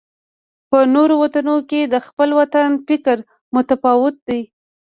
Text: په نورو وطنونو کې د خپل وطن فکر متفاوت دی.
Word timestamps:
په 0.69 0.79
نورو 0.95 1.13
وطنونو 1.23 1.55
کې 1.69 1.81
د 1.83 1.95
خپل 2.07 2.29
وطن 2.39 2.69
فکر 2.87 3.17
متفاوت 3.55 4.15
دی. 4.27 4.41